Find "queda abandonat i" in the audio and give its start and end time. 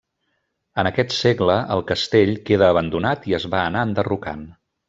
2.49-3.39